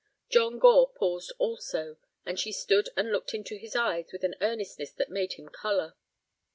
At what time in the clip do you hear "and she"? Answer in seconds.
2.25-2.51